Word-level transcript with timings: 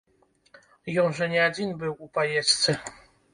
Ён 1.01 1.13
жа 1.19 1.27
не 1.33 1.41
адзін 1.49 1.75
быў 1.85 1.93
у 2.07 2.09
паездцы. 2.19 2.77